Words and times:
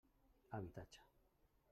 Habitatge. 0.53 1.03